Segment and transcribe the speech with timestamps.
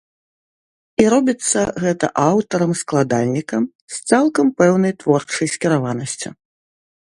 [1.01, 3.67] І робіцца гэта аўтарам-складальнікам
[3.97, 6.29] з цалкам пэўнай творчай скіраванасцю.